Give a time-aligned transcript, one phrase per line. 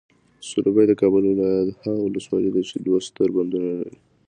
[0.47, 3.97] سروبي، د کابل ولایت هغه ولسوالۍ ده چې دوه ستر بندونه لري.